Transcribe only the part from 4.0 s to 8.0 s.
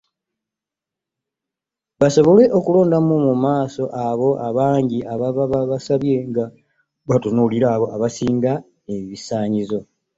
abo abangi ababa basabye nga batunuulira aba